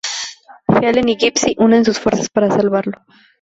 [0.81, 3.05] Helen y Gypsy unen sus fuerzas para salvarlo.